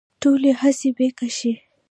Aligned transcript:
ټولې 0.21 0.51
هڅې 0.59 0.89
پيکه 0.97 1.27
شي 1.37 1.51